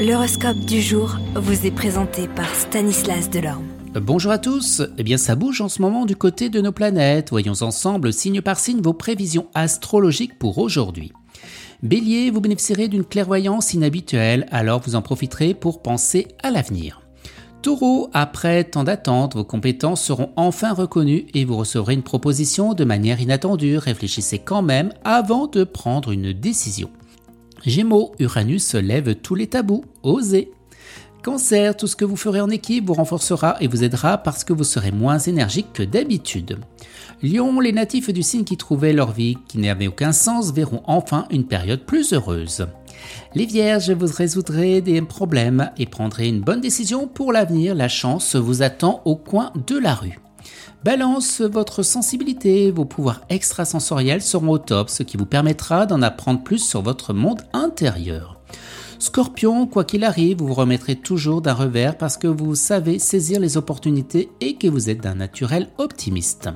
L'horoscope 0.00 0.60
du 0.60 0.80
jour 0.80 1.18
vous 1.34 1.66
est 1.66 1.70
présenté 1.70 2.26
par 2.26 2.48
Stanislas 2.54 3.28
Delorme. 3.28 3.66
Bonjour 4.00 4.32
à 4.32 4.38
tous, 4.38 4.80
eh 4.96 5.02
bien 5.02 5.18
ça 5.18 5.34
bouge 5.34 5.60
en 5.60 5.68
ce 5.68 5.82
moment 5.82 6.06
du 6.06 6.16
côté 6.16 6.48
de 6.48 6.62
nos 6.62 6.72
planètes. 6.72 7.28
Voyons 7.28 7.60
ensemble 7.60 8.10
signe 8.10 8.40
par 8.40 8.58
signe 8.58 8.80
vos 8.80 8.94
prévisions 8.94 9.48
astrologiques 9.52 10.38
pour 10.38 10.56
aujourd'hui. 10.56 11.12
Bélier, 11.82 12.30
vous 12.30 12.40
bénéficierez 12.40 12.88
d'une 12.88 13.04
clairvoyance 13.04 13.74
inhabituelle, 13.74 14.46
alors 14.50 14.80
vous 14.80 14.94
en 14.94 15.02
profiterez 15.02 15.52
pour 15.52 15.82
penser 15.82 16.28
à 16.42 16.50
l'avenir. 16.50 17.02
Taureau, 17.60 18.08
après 18.14 18.64
tant 18.64 18.84
d'attentes, 18.84 19.34
vos 19.34 19.44
compétences 19.44 20.02
seront 20.02 20.30
enfin 20.36 20.72
reconnues 20.72 21.26
et 21.34 21.44
vous 21.44 21.58
recevrez 21.58 21.92
une 21.92 22.02
proposition 22.02 22.72
de 22.72 22.84
manière 22.84 23.20
inattendue. 23.20 23.76
Réfléchissez 23.76 24.38
quand 24.38 24.62
même 24.62 24.94
avant 25.04 25.46
de 25.46 25.62
prendre 25.62 26.10
une 26.10 26.32
décision. 26.32 26.88
Gémeaux, 27.64 28.12
Uranus 28.18 28.74
lève 28.74 29.14
tous 29.16 29.34
les 29.34 29.46
tabous, 29.46 29.84
osez. 30.02 30.50
Cancer, 31.22 31.76
tout 31.76 31.86
ce 31.86 31.96
que 31.96 32.06
vous 32.06 32.16
ferez 32.16 32.40
en 32.40 32.48
équipe 32.48 32.86
vous 32.86 32.94
renforcera 32.94 33.56
et 33.60 33.68
vous 33.68 33.84
aidera 33.84 34.16
parce 34.16 34.42
que 34.42 34.54
vous 34.54 34.64
serez 34.64 34.90
moins 34.90 35.18
énergique 35.18 35.74
que 35.74 35.82
d'habitude. 35.82 36.58
Lion, 37.22 37.60
les 37.60 37.72
natifs 37.72 38.10
du 38.10 38.22
signe 38.22 38.44
qui 38.44 38.56
trouvaient 38.56 38.94
leur 38.94 39.12
vie 39.12 39.36
qui 39.46 39.58
n'avait 39.58 39.88
aucun 39.88 40.12
sens 40.12 40.52
verront 40.52 40.82
enfin 40.86 41.26
une 41.30 41.46
période 41.46 41.84
plus 41.84 42.14
heureuse. 42.14 42.66
Les 43.34 43.44
vierges, 43.44 43.90
vous 43.90 44.06
résoudrez 44.06 44.80
des 44.80 45.02
problèmes 45.02 45.70
et 45.76 45.84
prendrez 45.84 46.28
une 46.28 46.40
bonne 46.40 46.62
décision 46.62 47.06
pour 47.06 47.32
l'avenir. 47.32 47.74
La 47.74 47.88
chance 47.88 48.36
vous 48.36 48.62
attend 48.62 49.02
au 49.04 49.16
coin 49.16 49.52
de 49.66 49.76
la 49.78 49.94
rue. 49.94 50.18
Balance, 50.84 51.40
votre 51.40 51.82
sensibilité, 51.82 52.70
vos 52.70 52.84
pouvoirs 52.84 53.20
extrasensoriels 53.28 54.22
seront 54.22 54.48
au 54.48 54.58
top, 54.58 54.88
ce 54.88 55.02
qui 55.02 55.16
vous 55.16 55.26
permettra 55.26 55.86
d'en 55.86 56.02
apprendre 56.02 56.42
plus 56.42 56.58
sur 56.58 56.82
votre 56.82 57.12
monde 57.12 57.42
intérieur. 57.52 58.39
Scorpion, 59.00 59.66
quoi 59.66 59.84
qu'il 59.84 60.04
arrive, 60.04 60.38
vous 60.38 60.48
vous 60.48 60.54
remettrez 60.54 60.94
toujours 60.94 61.40
d'un 61.40 61.54
revers 61.54 61.96
parce 61.96 62.18
que 62.18 62.26
vous 62.26 62.54
savez 62.54 62.98
saisir 62.98 63.40
les 63.40 63.56
opportunités 63.56 64.28
et 64.42 64.56
que 64.56 64.68
vous 64.68 64.90
êtes 64.90 65.00
d'un 65.00 65.14
naturel 65.14 65.70
optimiste. 65.78 66.50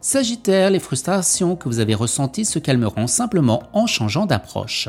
Sagittaire, 0.00 0.70
les 0.70 0.78
frustrations 0.78 1.56
que 1.56 1.68
vous 1.68 1.80
avez 1.80 1.96
ressenties 1.96 2.44
se 2.44 2.60
calmeront 2.60 3.08
simplement 3.08 3.64
en 3.72 3.88
changeant 3.88 4.24
d'approche. 4.24 4.88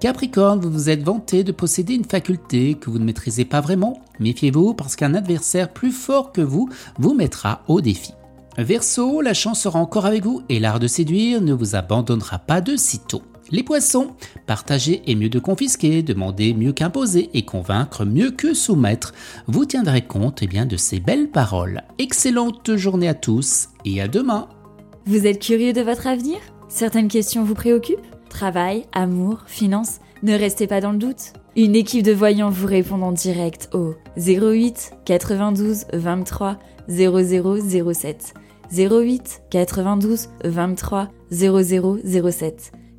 Capricorne, 0.00 0.58
vous 0.58 0.70
vous 0.70 0.88
êtes 0.88 1.02
vanté 1.02 1.44
de 1.44 1.52
posséder 1.52 1.94
une 1.94 2.06
faculté 2.06 2.74
que 2.74 2.88
vous 2.88 2.98
ne 2.98 3.04
maîtrisez 3.04 3.44
pas 3.44 3.60
vraiment. 3.60 4.00
Méfiez-vous 4.18 4.72
parce 4.72 4.96
qu'un 4.96 5.14
adversaire 5.14 5.68
plus 5.68 5.92
fort 5.92 6.32
que 6.32 6.40
vous 6.40 6.66
vous 6.98 7.12
mettra 7.12 7.62
au 7.68 7.82
défi. 7.82 8.14
Verseau, 8.56 9.20
la 9.20 9.34
chance 9.34 9.60
sera 9.60 9.78
encore 9.78 10.06
avec 10.06 10.24
vous 10.24 10.42
et 10.48 10.60
l'art 10.60 10.80
de 10.80 10.86
séduire 10.86 11.42
ne 11.42 11.52
vous 11.52 11.76
abandonnera 11.76 12.38
pas 12.38 12.62
de 12.62 12.76
sitôt. 12.76 13.22
Les 13.52 13.62
poissons, 13.62 14.12
partager 14.46 15.02
est 15.06 15.14
mieux 15.14 15.28
de 15.28 15.38
confisquer, 15.38 16.02
demander 16.02 16.54
mieux 16.54 16.72
qu'imposer 16.72 17.28
et 17.34 17.44
convaincre 17.44 18.06
mieux 18.06 18.30
que 18.30 18.54
soumettre. 18.54 19.12
Vous 19.46 19.66
tiendrez 19.66 20.00
compte 20.00 20.42
eh 20.42 20.64
de 20.64 20.76
ces 20.78 21.00
belles 21.00 21.28
paroles. 21.28 21.82
Excellente 21.98 22.74
journée 22.76 23.08
à 23.08 23.14
tous 23.14 23.68
et 23.84 24.00
à 24.00 24.08
demain. 24.08 24.48
Vous 25.04 25.26
êtes 25.26 25.38
curieux 25.38 25.74
de 25.74 25.82
votre 25.82 26.06
avenir? 26.06 26.38
Certaines 26.70 27.08
questions 27.08 27.44
vous 27.44 27.52
préoccupent? 27.54 28.00
Travail, 28.30 28.86
amour, 28.92 29.42
finances? 29.46 30.00
Ne 30.22 30.32
restez 30.32 30.66
pas 30.66 30.80
dans 30.80 30.92
le 30.92 30.98
doute. 30.98 31.34
Une 31.54 31.76
équipe 31.76 32.04
de 32.04 32.12
voyants 32.12 32.48
vous 32.48 32.66
répond 32.66 33.02
en 33.02 33.12
direct 33.12 33.68
au 33.74 33.94
08 34.16 34.92
92 35.04 35.84
23 35.92 36.58
0007. 36.88 38.32
08 38.72 39.42
92 39.50 40.28
23 40.42 41.10
0007. 41.30 42.72